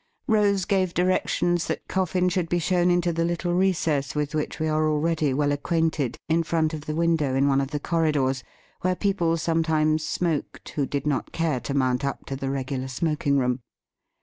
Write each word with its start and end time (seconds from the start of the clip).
Rose 0.25 0.65
gave 0.65 0.95
directions 0.95 1.67
that 1.67 1.87
Coffin 1.87 2.27
should 2.27 2.49
be 2.49 2.57
shown 2.57 2.89
into 2.89 3.13
the 3.13 3.23
little 3.23 3.53
recess 3.53 4.15
with 4.15 4.33
which 4.33 4.57
we 4.59 4.67
are 4.67 4.89
already 4.89 5.31
well 5.31 5.51
acquainted, 5.51 6.17
in 6.27 6.41
front 6.41 6.73
of 6.73 6.87
the 6.87 6.95
window 6.95 7.35
in 7.35 7.47
one 7.47 7.61
of 7.61 7.69
the 7.69 7.79
corridors, 7.79 8.43
where 8.79 8.95
people 8.95 9.37
sometimes 9.37 10.03
smoked 10.03 10.69
who 10.69 10.87
did 10.87 11.05
not 11.05 11.31
care 11.31 11.59
to 11.59 11.75
mount 11.75 12.03
up 12.03 12.25
to 12.25 12.35
the 12.35 12.49
regular 12.49 12.87
smoking 12.87 13.37
room. 13.37 13.59